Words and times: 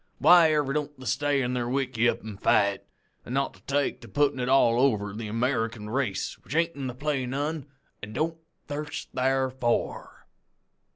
Whyever 0.19 0.73
don't 0.73 0.99
they 0.99 1.05
stay 1.05 1.43
in 1.43 1.53
their 1.53 1.69
wickeyup 1.69 2.25
an' 2.25 2.37
fight, 2.37 2.81
an' 3.23 3.33
not 3.35 3.61
take 3.67 4.01
to 4.01 4.07
puttin' 4.07 4.39
it 4.39 4.49
all 4.49 4.79
over 4.79 5.13
the 5.13 5.27
American 5.27 5.91
race 5.91 6.39
which 6.39 6.55
ain't 6.55 6.75
in 6.75 6.87
the 6.87 6.95
play' 6.95 7.27
none 7.27 7.67
an' 8.01 8.13
don't 8.13 8.39
thirst 8.67 9.13
tharfor? 9.13 10.25